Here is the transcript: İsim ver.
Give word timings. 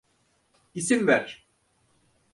İsim 0.73 1.07
ver. 1.07 1.47